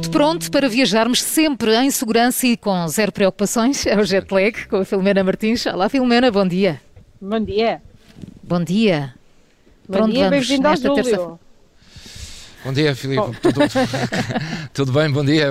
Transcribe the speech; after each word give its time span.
Tudo 0.00 0.10
pronto 0.10 0.48
para 0.52 0.68
viajarmos 0.68 1.20
sempre 1.20 1.74
em 1.74 1.90
segurança 1.90 2.46
e 2.46 2.56
com 2.56 2.86
zero 2.86 3.10
preocupações. 3.10 3.84
É 3.84 3.98
o 3.98 4.04
jet 4.04 4.32
lag 4.32 4.52
com 4.68 4.76
a 4.76 4.84
Filomena 4.84 5.24
Martins. 5.24 5.66
Olá, 5.66 5.88
Filomena, 5.88 6.30
bom 6.30 6.46
dia. 6.46 6.80
Bom 7.20 7.40
dia. 7.40 7.82
Bom 8.44 8.62
dia. 8.62 9.12
Bom 9.88 9.92
Para 9.94 10.04
onde 10.04 10.12
dia, 10.14 10.30
bem-vindo 10.30 10.68
ao 10.68 10.76
Júlio. 10.76 11.40
Bom 12.64 12.72
dia, 12.72 12.94
Filipe. 12.94 13.26
Tudo, 13.42 13.60
tudo 14.72 14.92
bem? 14.92 15.10
Bom 15.10 15.24
dia. 15.24 15.48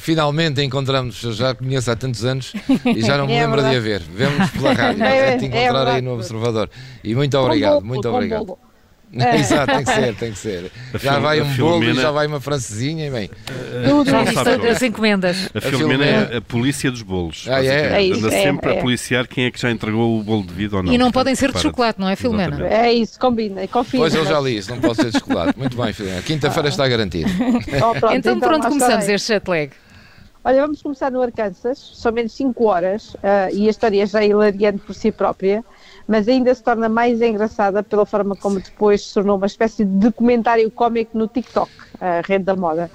Finalmente 0.00 0.62
encontramos. 0.62 1.22
Eu 1.22 1.34
já 1.34 1.54
conheço 1.54 1.90
há 1.90 1.96
tantos 1.96 2.24
anos 2.24 2.54
e 2.96 3.02
já 3.02 3.18
não 3.18 3.26
me 3.26 3.34
É 3.34 3.42
lembro 3.44 3.60
de 3.60 3.66
a 3.66 3.78
verdade. 3.78 3.80
ver. 3.80 4.00
Vemos 4.30 4.50
pela 4.52 4.72
rádio. 4.72 5.04
É, 5.04 5.34
É, 5.34 5.36
te 5.36 5.44
é 5.44 5.48
encontrar 5.48 5.66
aí 5.80 5.84
verdade. 5.84 6.00
no 6.00 6.14
Observador. 6.14 6.70
E 7.04 7.14
muito 7.14 7.36
obrigado, 7.36 7.74
bolo, 7.74 7.86
muito 7.86 8.08
obrigado. 8.08 8.46
bolo. 8.46 8.58
Exato, 9.16 9.66
tem 9.72 9.84
que 9.84 9.92
ser, 9.94 10.14
tem 10.16 10.32
que 10.32 10.38
ser. 10.38 10.72
A 10.92 10.98
Já 10.98 11.18
vai 11.18 11.40
um 11.40 11.44
bolo 11.44 11.50
e 11.50 11.54
Filomena- 11.54 12.02
já 12.02 12.10
vai 12.10 12.26
uma 12.26 12.40
francesinha 12.40 13.06
e 13.06 13.10
bem. 13.10 13.30
Tudo 13.88 14.10
Já 14.10 14.22
isso. 14.24 14.34
sabe, 14.34 14.50
Isto, 14.50 14.66
as 14.68 14.82
encomendas. 14.82 15.48
A 15.54 15.58
A 15.58 15.60
Filomena 15.60 16.04
Filomena- 16.04 16.28
é 16.32 16.36
a 16.36 16.40
polícia 16.40 16.90
dos 16.90 17.02
bolos. 17.02 17.46
Ah, 17.48 17.64
é? 17.64 17.94
É 17.96 18.02
isso, 18.02 18.26
Anda 18.26 18.34
é, 18.36 18.42
sempre 18.42 18.70
é. 18.72 18.78
a 18.78 18.82
policiar 18.82 19.26
quem 19.26 19.44
é 19.46 19.50
que 19.50 19.60
já 19.60 19.70
entregou 19.70 20.18
o 20.18 20.22
bolo 20.22 20.42
devido 20.42 20.74
ou 20.76 20.82
não. 20.82 20.92
E 20.92 20.98
não 20.98 21.10
podem 21.12 21.34
ser 21.34 21.52
de 21.52 21.60
chocolate, 21.60 22.00
não 22.00 22.08
é, 22.08 22.16
Filomena? 22.16 22.56
Exatamente. 22.56 22.74
É 22.74 22.92
isso, 22.92 23.18
combina, 23.18 23.66
confia. 23.68 24.00
Pois 24.00 24.14
eu 24.14 24.26
já 24.26 24.40
li 24.40 24.56
isso, 24.58 24.70
não 24.70 24.80
posso 24.80 25.00
ser 25.02 25.10
de 25.10 25.18
chocolate. 25.18 25.58
Muito 25.58 25.76
bem, 25.76 25.92
Filomena. 25.92 26.22
Quinta-feira 26.22 26.68
está 26.68 26.86
garantido. 26.88 27.30
Então, 28.12 28.38
pronto, 28.40 28.62
lá 28.64 28.68
começamos 28.68 28.94
estarei. 28.94 29.14
este 29.14 29.28
jet 29.32 29.48
lag. 29.48 29.70
Olha, 30.48 30.62
vamos 30.62 30.80
começar 30.80 31.10
no 31.10 31.20
Arkansas, 31.20 31.76
são 31.96 32.12
menos 32.12 32.30
5 32.34 32.66
horas 32.66 33.16
ah, 33.20 33.50
e 33.50 33.66
a 33.66 33.70
história 33.70 34.06
já 34.06 34.22
é 34.22 34.28
hilariante 34.28 34.78
por 34.78 34.94
si 34.94 35.10
própria, 35.10 35.64
mas 36.06 36.28
ainda 36.28 36.54
se 36.54 36.62
torna 36.62 36.88
mais 36.88 37.20
engraçada 37.20 37.82
pela 37.82 38.06
forma 38.06 38.36
como 38.36 38.60
depois 38.60 39.08
se 39.08 39.14
tornou 39.14 39.38
uma 39.38 39.46
espécie 39.46 39.84
de 39.84 39.90
documentário 39.90 40.70
cómico 40.70 41.18
no 41.18 41.26
TikTok, 41.26 41.68
a 42.00 42.20
rede 42.24 42.44
da 42.44 42.54
moda. 42.54 42.88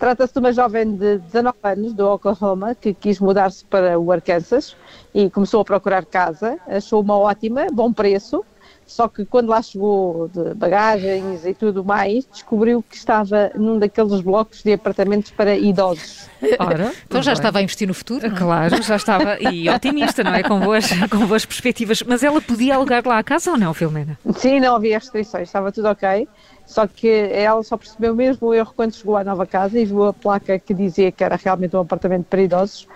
Trata-se 0.00 0.32
de 0.32 0.40
uma 0.40 0.52
jovem 0.52 0.96
de 0.96 1.18
19 1.18 1.56
anos, 1.62 1.94
do 1.94 2.08
Oklahoma, 2.08 2.74
que 2.74 2.92
quis 2.92 3.20
mudar-se 3.20 3.64
para 3.66 3.96
o 3.96 4.10
Arkansas 4.10 4.76
e 5.14 5.30
começou 5.30 5.60
a 5.60 5.64
procurar 5.64 6.04
casa, 6.04 6.58
achou 6.66 7.00
uma 7.00 7.16
ótima, 7.16 7.68
bom 7.72 7.92
preço, 7.92 8.44
só 8.86 9.08
que 9.08 9.24
quando 9.24 9.48
lá 9.48 9.60
chegou 9.60 10.28
de 10.28 10.54
bagagens 10.54 11.44
e 11.44 11.52
tudo 11.52 11.84
mais, 11.84 12.24
descobriu 12.26 12.84
que 12.88 12.96
estava 12.96 13.50
num 13.56 13.78
daqueles 13.78 14.20
blocos 14.20 14.62
de 14.62 14.72
apartamentos 14.74 15.32
para 15.32 15.56
idosos. 15.56 16.28
Ora, 16.58 16.92
então 17.04 17.20
já 17.20 17.32
estava 17.32 17.58
a 17.58 17.62
investir 17.62 17.88
no 17.88 17.94
futuro. 17.94 18.28
não 18.28 18.36
é? 18.36 18.38
Claro, 18.38 18.82
já 18.82 18.96
estava. 18.96 19.38
E 19.40 19.68
otimista, 19.70 20.22
não 20.22 20.32
é? 20.34 20.42
Com 20.44 20.60
boas, 20.60 20.88
com 21.10 21.26
boas 21.26 21.44
perspectivas. 21.44 22.02
Mas 22.02 22.22
ela 22.22 22.40
podia 22.40 22.76
alugar 22.76 23.02
lá 23.04 23.18
a 23.18 23.24
casa 23.24 23.50
ou 23.50 23.58
não, 23.58 23.74
Filomena? 23.74 24.16
Sim, 24.36 24.60
não 24.60 24.76
havia 24.76 24.98
restrições, 24.98 25.48
estava 25.48 25.72
tudo 25.72 25.88
ok. 25.88 26.28
Só 26.64 26.86
que 26.86 27.08
ela 27.08 27.62
só 27.62 27.76
percebeu 27.76 28.14
mesmo 28.14 28.48
o 28.48 28.54
erro 28.54 28.72
quando 28.74 28.94
chegou 28.94 29.16
à 29.16 29.24
nova 29.24 29.46
casa 29.46 29.78
e 29.78 29.84
viu 29.84 30.04
a 30.04 30.12
placa 30.12 30.58
que 30.58 30.74
dizia 30.74 31.10
que 31.10 31.22
era 31.22 31.36
realmente 31.36 31.76
um 31.76 31.80
apartamento 31.80 32.26
para 32.26 32.42
idosos. 32.42 32.86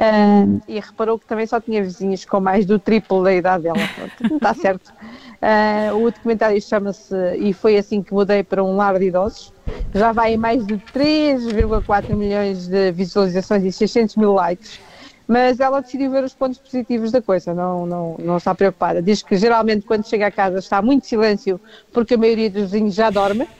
Ahm, 0.00 0.60
e 0.66 0.80
reparou 0.80 1.18
que 1.18 1.26
também 1.26 1.46
só 1.46 1.60
tinha 1.60 1.82
vizinhos 1.82 2.24
com 2.24 2.40
mais 2.40 2.64
do 2.64 2.78
triplo 2.78 3.22
da 3.22 3.34
idade 3.34 3.64
dela. 3.64 3.78
Pronto, 3.94 4.30
não 4.30 4.36
está 4.38 4.54
certo. 4.56 4.94
Ah, 5.42 5.90
o 5.94 6.10
documentário 6.10 6.60
chama-se 6.62 7.14
E 7.36 7.52
Foi 7.52 7.76
Assim 7.76 8.02
que 8.02 8.14
Mudei 8.14 8.42
para 8.42 8.64
um 8.64 8.76
Lar 8.76 8.98
de 8.98 9.08
Idosos. 9.08 9.52
Já 9.94 10.10
vai 10.12 10.34
em 10.34 10.36
mais 10.38 10.66
de 10.66 10.78
3,4 10.78 12.16
milhões 12.16 12.66
de 12.66 12.90
visualizações 12.92 13.62
e 13.62 13.70
600 13.70 14.16
mil 14.16 14.32
likes. 14.32 14.80
Mas 15.28 15.60
ela 15.60 15.80
decidiu 15.80 16.10
ver 16.10 16.24
os 16.24 16.34
pontos 16.34 16.58
positivos 16.58 17.12
da 17.12 17.22
coisa, 17.22 17.54
não, 17.54 17.86
não, 17.86 18.16
não 18.18 18.36
está 18.38 18.52
preocupada. 18.52 19.00
Diz 19.00 19.22
que 19.22 19.36
geralmente 19.36 19.86
quando 19.86 20.04
chega 20.04 20.26
a 20.26 20.30
casa 20.30 20.58
está 20.58 20.82
muito 20.82 21.06
silêncio 21.06 21.60
porque 21.92 22.14
a 22.14 22.18
maioria 22.18 22.50
dos 22.50 22.62
vizinhos 22.72 22.94
já 22.94 23.10
dorme. 23.10 23.46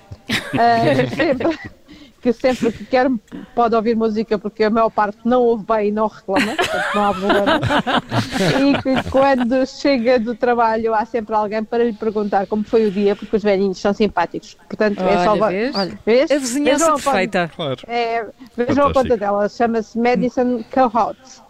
Ah, 0.52 0.94
sempre, 1.16 1.58
que 2.20 2.32
sempre 2.32 2.70
que 2.72 2.84
quer 2.84 3.08
pode 3.54 3.74
ouvir 3.74 3.96
música 3.96 4.38
porque 4.38 4.64
a 4.64 4.70
maior 4.70 4.90
parte 4.90 5.18
não 5.24 5.40
ouve 5.42 5.64
bem 5.64 5.88
e 5.88 5.92
não 5.92 6.06
reclama, 6.06 6.54
portanto 6.56 6.94
não 6.94 7.04
há 7.04 7.14
problema. 7.14 7.60
E 8.60 8.82
que 8.82 9.10
quando 9.10 9.66
chega 9.66 10.18
do 10.18 10.34
trabalho 10.34 10.94
há 10.94 11.04
sempre 11.04 11.34
alguém 11.34 11.64
para 11.64 11.84
lhe 11.84 11.92
perguntar 11.92 12.46
como 12.46 12.62
foi 12.64 12.86
o 12.86 12.90
dia, 12.90 13.16
porque 13.16 13.36
os 13.36 13.42
velhinhos 13.42 13.78
são 13.78 13.92
simpáticos. 13.94 14.56
Portanto, 14.68 15.00
é 15.02 15.24
só. 15.24 15.32
Olha, 15.32 15.48
vês? 15.48 15.74
Olha, 15.74 15.98
Vês? 16.04 16.30
a 16.30 16.38
vizinhança 16.38 16.72
Vejam 16.78 16.88
a 16.88 16.92
conta- 16.92 17.10
perfeita. 17.10 17.50
Claro. 17.56 17.80
É, 17.86 18.26
vejam 18.56 18.86
a 18.86 18.92
conta 18.92 19.16
dela, 19.16 19.48
chama-se 19.48 19.98
Madison 19.98 20.62
Cohouts. 20.70 21.42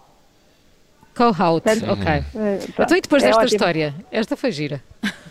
Co-out, 1.21 1.61
Portanto, 1.63 1.91
ok. 1.91 2.07
Eh, 2.07 2.23
pronto, 2.33 2.71
Então 2.81 2.97
e 2.97 3.01
depois 3.01 3.21
é 3.23 3.27
desta 3.27 3.41
ótimo. 3.43 3.55
história? 3.57 3.93
Esta 4.11 4.35
foi 4.35 4.51
gira. 4.51 4.81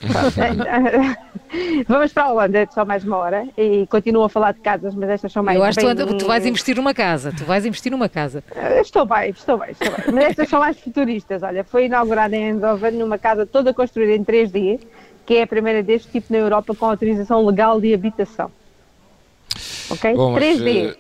Vamos 1.89 2.13
para 2.13 2.23
a 2.25 2.33
Holanda, 2.33 2.59
é 2.61 2.67
só 2.67 2.85
mais 2.85 3.05
uma 3.05 3.17
hora 3.17 3.45
e 3.59 3.87
continuo 3.89 4.23
a 4.25 4.29
falar 4.29 4.53
de 4.53 4.61
casas, 4.61 4.95
mas 4.95 5.11
estas 5.11 5.33
são 5.33 5.43
mais 5.43 5.59
Eu 5.59 5.65
acho 5.65 5.79
que 5.79 5.85
tu, 5.85 5.95
bem- 5.95 6.05
anda- 6.05 6.15
tu 6.19 6.27
vais 6.27 6.47
investir 6.47 6.77
numa 6.77 6.95
casa. 6.95 7.33
Tu 7.37 7.45
vais 7.45 7.67
investir 7.67 7.91
numa 7.91 8.09
casa. 8.09 8.43
Eh, 8.55 8.81
Estou 8.81 9.05
bem, 9.05 9.31
estou 9.31 9.59
bem, 9.59 9.71
estou 9.73 9.89
bem. 9.91 10.15
Mas 10.15 10.25
estas 10.27 10.49
são 10.49 10.61
mais 10.61 10.79
futuristas. 10.79 11.43
Olha, 11.43 11.65
foi 11.65 11.87
inaugurada 11.87 12.37
em 12.37 12.51
Eindhoven 12.51 12.93
numa 12.93 13.19
casa 13.19 13.45
toda 13.45 13.75
construída 13.75 14.13
em 14.13 14.25
3D, 14.25 14.79
que 15.27 15.35
é 15.35 15.43
a 15.43 15.47
primeira 15.47 15.83
deste 15.83 16.09
tipo 16.11 16.33
na 16.33 16.39
Europa 16.39 16.75
com 16.75 16.87
autorização 16.87 17.45
legal 17.45 17.81
de 17.81 17.93
habitação. 17.93 18.51
Ok? 19.91 20.15
Bom, 20.15 20.33
mas, 20.33 20.43
3D. 20.45 20.87
eh, 20.91 20.97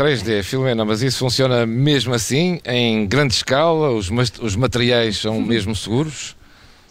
3D, 0.00 0.42
Filomena, 0.42 0.82
mas 0.82 1.02
isso 1.02 1.18
funciona 1.18 1.66
mesmo 1.66 2.14
assim, 2.14 2.58
em 2.64 3.06
grande 3.06 3.34
escala? 3.34 3.90
Os, 3.90 4.10
os 4.40 4.56
materiais 4.56 5.18
são 5.18 5.38
mesmo 5.42 5.76
seguros? 5.76 6.34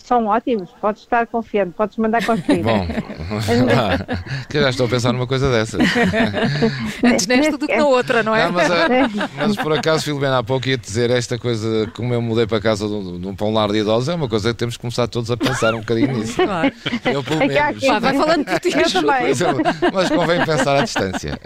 São 0.09 0.25
ótimos, 0.25 0.72
podes 0.81 1.03
estar 1.03 1.28
confiante, 1.28 1.72
podes 1.78 1.96
mandar 1.97 2.25
construir. 2.25 2.64
Bom, 2.66 2.88
que 4.50 4.58
eu 4.58 4.64
já 4.64 4.70
estou 4.72 4.88
a 4.88 4.90
pensar 4.90 5.14
numa 5.14 5.28
coisa 5.28 5.52
dessas. 5.52 5.80
Antes 7.06 7.28
nesta 7.28 7.59
do 7.59 7.68
que 7.68 7.75
na 7.75 7.86
outra, 7.86 8.24
não 8.24 8.36
é? 8.36 8.46
Não, 8.46 8.52
mas, 8.53 8.72
ah, 8.72 8.88
mas 9.38 9.56
por 9.56 9.72
acaso, 9.72 10.03
Filomena, 10.03 10.40
há 10.40 10.44
pouco 10.44 10.68
ia 10.68 10.80
dizer 10.80 11.12
esta 11.12 11.38
coisa, 11.38 11.86
como 11.96 12.12
eu 12.12 12.24
mudei 12.24 12.48
para 12.48 12.59
casa 12.59 12.88
de 12.88 12.94
um, 12.94 13.19
de 13.36 13.44
um 13.44 13.53
lar 13.53 13.69
de 13.72 13.78
idosos, 13.78 14.09
é 14.09 14.16
uma 14.16 14.28
coisa 14.28 14.50
que 14.52 14.58
temos 14.58 14.78
que 14.78 14.81
começar 14.81 15.08
todos 15.08 15.30
a 15.30 15.38
pensar 15.38 15.75
um 15.75 15.81
bocadinho 15.81 16.18
nisso. 16.18 16.38
Claro. 16.44 16.72
Eu, 17.06 17.24
pelo 17.24 17.44
É 17.44 17.48
que 17.48 17.53
menos. 17.53 17.86
Pá, 17.86 18.00
vai 18.00 18.18
falando 18.18 18.46
por 18.46 18.59
ti. 18.62 18.69
Eu 18.75 18.92
também. 18.92 19.92
Mas 19.94 20.09
convém 20.09 20.44
pensar 20.44 20.75
à 20.75 20.81
distância. 20.84 21.40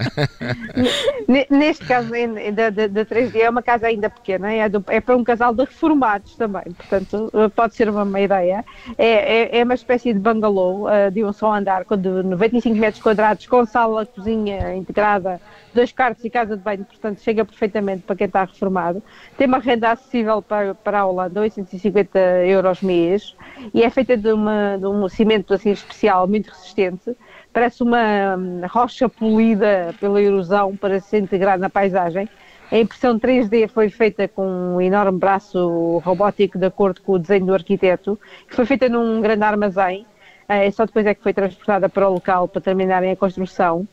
Ne- 1.28 1.48
Neste 1.50 1.84
caso 1.86 2.10
da, 2.54 2.70
da 2.70 3.06
3D 3.06 3.36
é 3.42 3.50
uma 3.50 3.62
casa 3.62 3.88
ainda 3.88 4.10
pequena, 4.10 4.54
é, 4.54 4.70
do- 4.70 4.86
é 4.88 5.02
para 5.02 5.18
um 5.18 5.24
casal 5.26 5.54
de 5.54 5.64
reformados 5.66 6.36
também, 6.36 6.64
portanto 6.78 7.30
eh, 7.34 7.50
pode 7.50 7.76
ser 7.76 7.90
uma, 7.90 8.04
uma 8.04 8.22
ideia. 8.22 8.53
É, 8.98 9.58
é, 9.58 9.60
é 9.60 9.64
uma 9.64 9.74
espécie 9.74 10.14
de 10.14 10.20
bungalow 10.20 10.90
eh, 10.90 11.10
de 11.10 11.24
um 11.24 11.32
só 11.32 11.54
andar, 11.54 11.84
de 11.84 12.10
95 12.10 12.76
metros 12.76 13.02
quadrados, 13.02 13.48
com 13.48 13.66
sala, 13.66 14.06
cozinha 14.06 14.76
integrada, 14.76 15.40
dois 15.74 15.92
quartos 15.92 16.24
e 16.26 16.30
casa 16.30 16.56
de 16.56 16.64
banho, 16.64 16.86
portanto 16.86 17.22
chega 17.22 17.46
perfeitamente 17.46 18.04
para 18.04 18.16
quem 18.16 18.28
está 18.28 18.44
reformado. 18.44 19.02
Tem 19.38 19.48
uma 19.48 19.60
renda 19.60 19.92
acessível 19.92 20.42
para, 20.42 20.76
para 20.76 21.00
a 21.00 21.06
Holanda, 21.06 21.42
850 21.42 22.20
euros 22.46 22.82
mês, 22.82 23.36
e 23.74 23.84
é 23.84 23.90
feita 23.90 24.16
de, 24.18 24.32
uma, 24.32 24.78
de 24.78 24.86
um 24.86 25.08
cimento 25.10 25.54
assim 25.54 25.72
especial, 25.72 26.28
muito 26.28 26.50
resistente, 26.50 27.16
parece 27.52 27.84
uma 27.84 28.36
hum, 28.38 28.62
rocha 28.68 29.08
polida 29.08 29.94
pela 30.00 30.22
erosão 30.22 30.76
para 30.76 31.00
se 31.00 31.18
integrar 31.18 31.58
na 31.58 31.70
paisagem. 31.70 32.28
A 32.74 32.80
impressão 32.80 33.20
3D 33.20 33.68
foi 33.68 33.88
feita 33.88 34.28
com 34.28 34.48
um 34.48 34.82
enorme 34.82 35.20
braço 35.20 36.00
robótico 36.00 36.58
de 36.58 36.66
acordo 36.66 37.04
com 37.04 37.12
o 37.12 37.20
desenho 37.20 37.46
do 37.46 37.54
arquiteto, 37.54 38.20
que 38.50 38.56
foi 38.56 38.66
feita 38.66 38.90
num 38.90 39.22
grande 39.22 39.44
armazém, 39.44 40.08
eh, 40.50 40.72
só 40.72 40.84
depois 40.84 41.06
é 41.06 41.14
que 41.14 41.22
foi 41.22 41.36
transportada 41.36 41.88
para 41.88 42.10
o 42.10 42.14
local 42.14 42.48
para 42.48 42.60
terminarem 42.60 43.12
a 43.12 43.16
construção. 43.16 43.88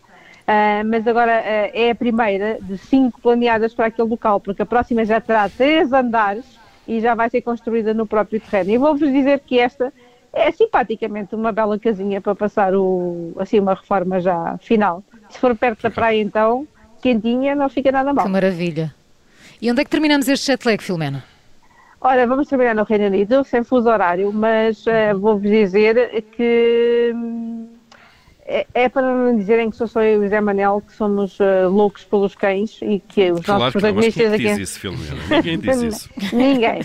Ah, 0.47 0.83
mas 0.83 1.07
agora 1.07 1.31
ah, 1.31 1.71
é 1.75 1.91
a 1.91 1.95
primeira 1.95 2.59
de 2.59 2.79
cinco 2.79 3.21
planeadas 3.21 3.75
para 3.75 3.85
aquele 3.89 4.09
local, 4.09 4.41
porque 4.41 4.63
a 4.63 4.67
próxima 4.67 5.05
já 5.05 5.21
terá 5.21 5.47
três 5.51 5.93
andares 5.93 6.59
e 6.89 7.01
já 7.01 7.15
vai 7.15 7.29
ser 7.29 7.43
construída 7.43 7.93
no 7.93 8.07
próprio 8.07 8.41
terreno. 8.41 8.71
E 8.71 8.79
vou-vos 8.79 9.13
dizer 9.13 9.41
que 9.41 9.59
esta 9.59 9.93
é 10.33 10.51
simpaticamente 10.53 11.35
uma 11.35 11.53
bela 11.53 11.79
casinha 11.79 12.19
para 12.19 12.35
passar 12.35 12.75
o, 12.75 13.35
assim, 13.39 13.61
uma 13.61 13.75
reforma 13.75 14.21
já 14.21 14.57
final. 14.57 15.05
Se 15.29 15.39
for 15.39 15.55
perto 15.55 15.83
da 15.83 15.91
praia, 15.91 16.19
então, 16.23 16.67
quentinha, 17.01 17.55
não 17.55 17.69
fica 17.69 17.91
nada 17.91 18.13
mal. 18.13 18.25
Que 18.25 18.31
maravilha. 18.31 18.95
E 19.61 19.71
onde 19.71 19.81
é 19.83 19.85
que 19.85 19.91
terminamos 19.91 20.29
este 20.29 20.47
jet 20.47 20.65
lag, 20.67 20.83
Filomena? 20.83 21.25
Ora, 22.01 22.27
vamos 22.27 22.49
trabalhar 22.49 22.75
no 22.75 22.83
Reino 22.85 23.07
Unido, 23.07 23.45
sem 23.45 23.63
fuso 23.63 23.89
horário, 23.91 24.33
mas 24.33 24.87
eh, 24.87 25.13
vou-vos 25.13 25.43
dizer 25.51 26.25
que 26.35 27.13
hum, 27.15 27.69
é, 28.47 28.67
é 28.73 28.89
para 28.89 29.03
não 29.03 29.37
dizerem 29.37 29.71
que 29.71 29.77
sou 29.77 29.87
só 29.87 30.03
eu 30.03 30.23
e 30.23 30.27
o 30.27 30.29
Zé 30.31 30.41
Manel 30.41 30.83
que 30.87 30.95
somos 30.95 31.39
eh, 31.39 31.67
loucos 31.67 32.03
pelos 32.05 32.35
cães 32.35 32.79
e 32.81 33.01
que 33.01 33.31
os 33.31 33.45
Claro 33.45 33.61
nossos 33.61 33.73
protagonistas 33.73 34.33
é 34.33 34.39
que 34.39 34.49
aqui. 34.49 34.57
diz 34.59 34.71
isso, 34.71 34.81
Filomena? 34.81 35.15
Ninguém 35.31 35.59
diz 35.59 35.83
isso. 35.83 36.11
Ninguém. 36.35 36.81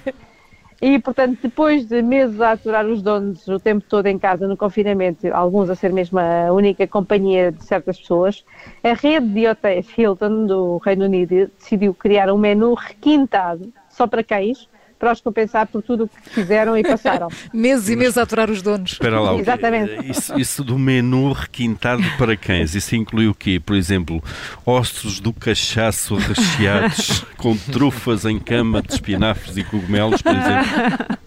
E, 0.82 1.00
portanto, 1.00 1.40
depois 1.42 1.86
de 1.86 2.02
meses 2.02 2.40
a 2.42 2.52
aturar 2.52 2.86
os 2.86 3.02
donos 3.02 3.48
o 3.48 3.60
tempo 3.60 3.86
todo 3.88 4.08
em 4.08 4.20
casa, 4.20 4.48
no 4.48 4.58
confinamento, 4.58 5.28
alguns 5.34 5.70
a 5.70 5.76
ser 5.76 5.94
mesmo 5.94 6.20
a 6.20 6.52
única 6.52 6.86
companhia 6.86 7.52
de 7.52 7.64
certas 7.64 7.98
pessoas, 7.98 8.44
a 8.84 8.94
rede 8.94 9.28
de 9.28 9.48
hotéis 9.48 9.88
Hilton 9.98 10.46
do 10.46 10.78
Reino 10.78 11.06
Unido 11.06 11.50
decidiu 11.58 11.94
criar 11.94 12.30
um 12.30 12.38
menu 12.38 12.74
requintado, 12.74 13.72
só 13.90 14.06
para 14.06 14.24
cães, 14.24 14.68
para 14.98 15.12
os 15.12 15.22
compensar 15.22 15.68
por 15.68 15.82
tudo 15.82 16.06
o 16.06 16.08
que 16.08 16.30
fizeram 16.30 16.78
e 16.78 16.84
passaram. 16.84 17.28
meses 17.54 17.90
e 17.90 17.96
meses 17.96 18.18
a 18.18 18.24
aturar 18.24 18.50
os 18.50 18.62
donos. 18.62 18.94
Espera 18.94 19.20
lá? 19.20 19.36
Exatamente. 19.36 20.10
Isso, 20.10 20.40
isso 20.40 20.64
do 20.64 20.78
menu 20.80 21.32
requintado 21.32 22.04
para 22.18 22.36
cães, 22.36 22.76
isso 22.76 22.96
inclui 22.96 23.28
o 23.28 23.36
quê? 23.36 23.62
Por 23.64 23.76
exemplo, 23.76 24.24
ossos 24.66 25.20
do 25.20 25.34
cachaço 25.34 26.16
recheados 26.16 27.26
com 27.38 27.56
trufas 27.58 28.26
em 28.26 28.40
cama 28.40 28.82
de 28.82 28.94
espinafres 28.94 29.58
e 29.58 29.64
cogumelos, 29.64 30.22
por 30.22 30.32
exemplo. 30.32 31.18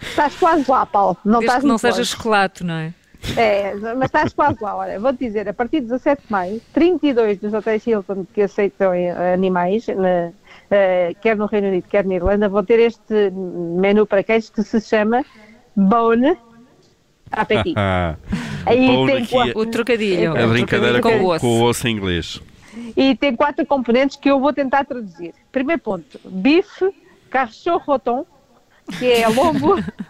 Estás 0.00 0.34
quase 0.36 0.64
lá, 0.68 0.86
Paulo. 0.86 1.16
Não 1.24 1.40
Desde 1.40 1.46
estás 1.46 1.62
que 1.62 1.68
não 1.68 1.78
seja 1.78 2.04
chocolate, 2.04 2.64
não 2.64 2.74
é? 2.74 2.94
É, 3.36 3.74
mas 3.96 4.06
estás 4.06 4.32
quase 4.32 4.56
lá. 4.62 4.76
Olha, 4.76 4.98
vou-te 4.98 5.18
dizer, 5.18 5.48
a 5.48 5.52
partir 5.52 5.80
de 5.80 5.86
17 5.88 6.22
de 6.26 6.32
maio, 6.32 6.60
32 6.72 7.38
dos 7.38 7.52
hotéis 7.52 7.86
Hilton 7.86 8.24
que 8.32 8.42
aceitam 8.42 8.92
eh, 8.94 9.34
animais, 9.34 9.86
na- 9.88 10.30
eh, 10.70 11.14
quer 11.20 11.36
no 11.36 11.46
Reino 11.46 11.68
Unido, 11.68 11.84
quer 11.88 12.04
na 12.06 12.14
Irlanda, 12.14 12.48
vão 12.48 12.64
ter 12.64 12.78
este 12.80 13.30
menu 13.30 14.06
para 14.06 14.22
queijos 14.22 14.48
que 14.50 14.62
se 14.62 14.80
chama 14.80 15.24
Bone 15.76 16.36
Appetit. 17.30 17.74
Ah, 17.76 18.16
Aí 18.66 18.86
pão 18.86 19.06
tem 19.06 19.16
aqui 19.18 19.28
qua- 19.30 19.52
O 19.54 19.66
trocadilho. 19.66 20.36
a 20.36 20.46
brincadeira 20.46 21.00
com 21.00 21.10
com, 21.10 21.24
o 21.24 21.28
osso. 21.28 21.40
com 21.40 21.60
o 21.60 21.62
osso 21.64 21.88
em 21.88 21.92
inglês. 21.96 22.40
E 22.96 23.14
tem 23.16 23.34
quatro 23.36 23.64
componentes 23.66 24.16
que 24.16 24.30
eu 24.30 24.40
vou 24.40 24.52
tentar 24.52 24.84
traduzir. 24.84 25.34
Primeiro 25.52 25.80
ponto, 25.82 26.18
bife, 26.24 26.90
cachorro 27.28 27.82
roton, 27.86 28.24
que 28.98 29.10
é 29.12 29.28
lombo, 29.28 29.76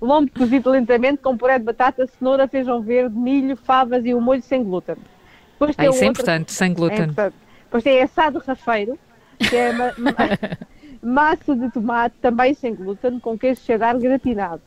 lombo 0.00 0.30
cozido 0.32 0.70
lentamente 0.70 1.18
com 1.22 1.36
puré 1.36 1.58
de 1.58 1.64
batata, 1.64 2.06
cenoura, 2.06 2.46
feijão 2.48 2.82
verde, 2.82 3.16
milho, 3.16 3.56
favas 3.56 4.04
e 4.04 4.14
um 4.14 4.20
molho 4.20 4.42
sem 4.42 4.62
glúten. 4.62 4.96
Depois 5.52 5.74
Ah, 5.78 5.82
isso 5.84 5.94
é 5.94 6.06
outro- 6.06 6.06
importante, 6.06 6.52
sem 6.52 6.70
é 6.70 6.74
glúten. 6.74 7.02
importante. 7.04 7.34
Depois 7.64 7.84
tem 7.84 8.02
assado 8.02 8.42
rafeiro, 8.46 8.98
que 9.38 9.56
é 9.56 9.72
ma- 9.72 9.92
ma- 9.98 10.12
massa 11.02 11.54
de 11.56 11.70
tomate, 11.70 12.14
também 12.20 12.54
sem 12.54 12.74
glúten, 12.74 13.18
com 13.20 13.38
queijo 13.38 13.60
cheddar 13.62 13.98
gratinado. 13.98 14.60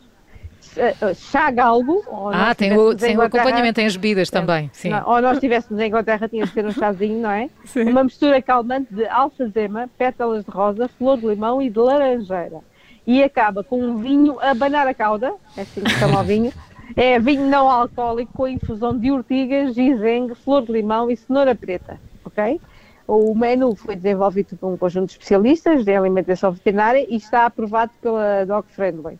Ch- 0.61 1.15
Chá 1.15 1.51
galgo. 1.51 2.03
ou 2.07 2.29
Ah, 2.29 2.47
nós 2.47 2.57
tem 2.57 2.75
o, 2.75 2.91
em 2.91 2.95
tem 2.95 3.15
o 3.17 3.21
acompanhamento, 3.21 3.75
tem 3.75 3.85
as 3.85 3.95
bebidas 3.95 4.31
também. 4.31 4.69
Sim. 4.73 4.89
não, 4.89 5.07
ou 5.07 5.21
nós 5.21 5.33
estivéssemos 5.33 5.79
em 5.81 5.87
Inglaterra, 5.87 6.27
tinha 6.27 6.43
de 6.45 6.51
ser 6.51 6.65
um 6.65 6.71
chazinho, 6.71 7.21
não 7.21 7.29
é? 7.29 7.49
Uma 7.87 8.03
mistura 8.03 8.41
calmante 8.41 8.91
de 8.93 9.05
alfazema, 9.07 9.87
pétalas 9.97 10.43
de 10.43 10.49
rosa, 10.49 10.87
flor 10.87 11.17
de 11.19 11.27
limão 11.27 11.61
e 11.61 11.69
de 11.69 11.77
laranjeira. 11.77 12.61
E 13.07 13.23
acaba 13.23 13.63
com 13.63 13.79
um 13.81 13.97
vinho 13.97 14.39
a 14.41 14.53
banar 14.53 14.87
a 14.87 14.93
cauda, 14.93 15.33
é 15.55 15.61
assim 15.61 15.81
que 15.81 15.91
chama 15.91 16.21
o 16.21 16.23
vinho. 16.25 16.51
É 16.95 17.19
vinho 17.19 17.47
não 17.49 17.69
alcoólico 17.69 18.31
com 18.33 18.47
infusão 18.47 18.97
de 18.97 19.11
urtigas, 19.11 19.73
gizengue, 19.75 20.35
flor 20.35 20.63
de 20.65 20.71
limão 20.71 21.09
e 21.09 21.17
cenoura 21.17 21.53
preta, 21.55 21.99
ok? 22.23 22.59
O 23.07 23.35
menu 23.35 23.75
foi 23.75 23.95
desenvolvido 23.95 24.55
por 24.55 24.67
um 24.67 24.77
conjunto 24.77 25.07
de 25.07 25.11
especialistas 25.13 25.83
de 25.85 25.93
alimentação 25.95 26.51
veterinária 26.51 27.05
e 27.09 27.15
está 27.15 27.45
aprovado 27.45 27.91
pela 28.01 28.45
Dog 28.45 28.65
Friendly. 28.71 29.19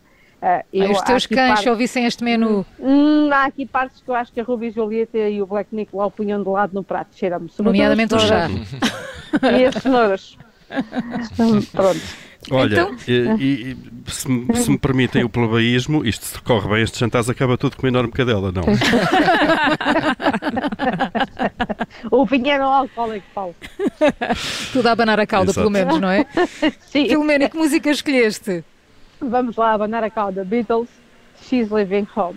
Eu- 0.72 0.90
os 0.92 1.00
teus 1.02 1.26
cães 1.26 1.54
parte- 1.54 1.68
ouvissem 1.68 2.04
este 2.04 2.22
menu, 2.22 2.64
Hum, 2.78 3.30
há 3.32 3.44
aqui 3.46 3.66
partes 3.66 4.00
que 4.00 4.08
eu 4.08 4.14
acho 4.14 4.32
que 4.32 4.40
a 4.40 4.44
Ruby 4.44 4.66
e 4.66 4.70
Julieta 4.70 5.18
e 5.18 5.42
o 5.42 5.46
Black 5.46 5.74
Nicolau 5.74 6.10
punham 6.10 6.42
de 6.42 6.48
lado 6.48 6.72
no 6.72 6.84
prato. 6.84 7.16
Cheira-me. 7.16 7.48
sobretudo 7.48 7.72
nomeadamente 7.72 8.14
o 8.14 8.18
chá. 8.20 8.48
E 9.58 9.64
as 9.64 9.74
cenouras. 9.82 10.36
Pronto. 11.72 12.00
Olha, 12.50 12.82
Então- 12.82 12.96
e, 13.08 13.12
e- 13.42 13.76
se, 14.10 14.30
me- 14.30 14.54
se 14.56 14.70
me 14.70 14.78
permitem 14.78 15.24
o 15.24 15.28
plebeísmo, 15.28 16.04
isto 16.06 16.24
se 16.24 16.40
corre 16.42 16.68
bem, 16.68 16.82
este 16.82 16.98
jantar 17.00 17.24
acaba 17.28 17.58
tudo 17.58 17.76
com 17.76 17.82
uma 17.86 17.88
enorme 17.88 18.12
cadela, 18.12 18.52
não? 18.52 18.62
O 22.10 22.24
vinho 22.26 22.48
era 22.48 22.66
um 22.66 22.70
alcoólico, 22.72 23.26
Paulo. 23.34 23.54
tudo 24.72 24.86
a 24.88 24.92
abanar 24.92 25.18
a 25.20 25.26
cauda, 25.26 25.50
Exato. 25.50 25.60
pelo 25.60 25.70
menos, 25.70 26.00
não 26.00 26.10
é? 26.10 26.26
Sim. 26.90 27.08
Filomena, 27.08 27.48
que 27.48 27.56
música 27.56 27.90
escolheste? 27.90 28.64
Vamos 29.20 29.56
lá 29.56 29.72
abanar 29.72 30.04
a 30.04 30.10
cauda. 30.10 30.44
Beatles, 30.44 30.88
She's 31.42 31.70
Living 31.70 32.06
Home. 32.14 32.36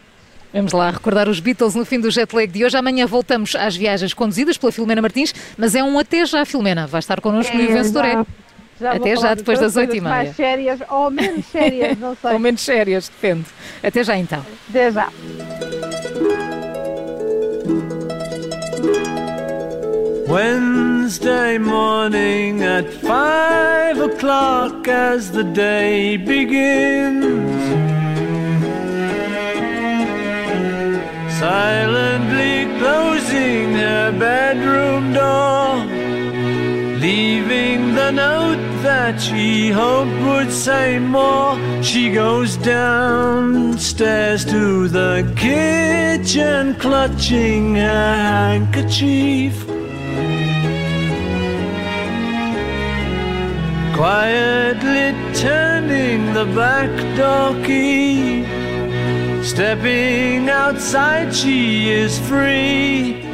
Vamos 0.53 0.71
lá 0.71 0.89
recordar 0.89 1.29
os 1.29 1.39
Beatles 1.39 1.75
no 1.75 1.85
fim 1.85 1.99
do 1.99 2.09
jet 2.09 2.33
lag 2.35 2.47
de 2.47 2.65
hoje. 2.65 2.75
Amanhã 2.75 3.05
voltamos 3.05 3.55
às 3.55 3.75
viagens 3.75 4.13
conduzidas 4.13 4.57
pela 4.57 4.71
Filomena 4.71 5.01
Martins, 5.01 5.33
mas 5.57 5.75
é 5.75 5.83
um 5.83 5.99
até 5.99 6.25
já, 6.25 6.43
Filomena. 6.45 6.87
Vai 6.87 6.99
estar 6.99 7.21
connosco 7.21 7.55
no 7.55 7.63
É, 7.63 7.67
Vencedor 7.67 8.03
já- 8.03 8.21
é. 8.21 8.25
Já 8.79 8.93
Até 8.93 9.15
já, 9.15 9.33
depois 9.33 9.59
das 9.59 9.75
oito 9.75 9.95
e 9.95 10.01
meia. 10.01 10.15
mais 10.15 10.35
sérias 10.35 10.79
ou 10.89 11.09
menos 11.11 11.45
sérias, 11.47 11.97
não 11.97 12.15
sei. 12.21 12.31
Ou 12.33 12.39
menos 12.39 12.61
sérias, 12.61 13.09
depende. 13.09 13.45
Até 13.83 14.03
já 14.03 14.17
então. 14.17 14.45
Até 14.69 14.91
já. 14.91 15.09
Wednesday 20.29 21.57
morning 21.57 22.61
at 22.61 22.87
five 23.01 23.99
o'clock 23.99 24.87
as 24.87 25.31
the 25.31 25.43
day 25.43 26.17
begins. 26.17 27.59
Silently 31.39 32.67
closing 32.77 33.73
her 33.73 34.11
bedroom 34.11 35.13
door, 35.13 35.77
leaving 36.99 37.95
the 37.95 38.11
note 38.11 38.38
that 39.11 39.19
she 39.19 39.69
hoped 39.69 40.21
would 40.27 40.51
say 40.51 40.99
more. 40.99 41.57
She 41.81 42.11
goes 42.11 42.57
downstairs 42.57 44.45
to 44.45 44.87
the 44.87 45.33
kitchen, 45.35 46.75
clutching 46.75 47.75
her 47.75 48.13
handkerchief. 48.33 49.55
Quietly 53.95 55.07
turning 55.33 56.33
the 56.33 56.45
back 56.61 56.93
door 57.17 57.51
key. 57.65 58.45
Stepping 59.43 60.49
outside, 60.49 61.33
she 61.33 61.89
is 61.89 62.19
free. 62.29 63.25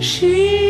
She, 0.00 0.67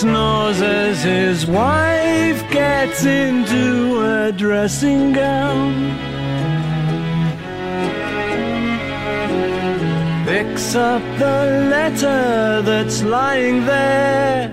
snores 0.00 0.60
as 0.62 1.02
his 1.02 1.46
wife 1.46 2.40
gets 2.50 3.04
into 3.04 4.00
a 4.00 4.32
dressing 4.32 5.12
gown. 5.12 5.72
Picks 10.24 10.74
up 10.74 11.02
the 11.18 11.68
letter 11.74 12.62
that's 12.62 13.02
lying 13.02 13.66
there. 13.66 14.48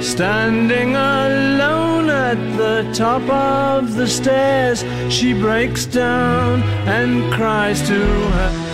Standing 0.00 0.94
alone 0.94 2.08
at 2.08 2.38
the 2.56 2.88
top 2.94 3.28
of 3.28 3.96
the 3.96 4.06
stairs, 4.06 4.84
she 5.12 5.32
breaks 5.32 5.84
down 5.84 6.62
and 6.86 7.32
cries 7.34 7.80
to 7.88 8.00
her. 8.36 8.65